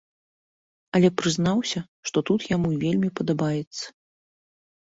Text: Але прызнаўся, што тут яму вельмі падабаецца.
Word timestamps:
Але 0.99 1.11
прызнаўся, 1.21 1.79
што 2.11 2.17
тут 2.31 2.47
яму 2.55 2.73
вельмі 2.85 3.09
падабаецца. 3.21 3.85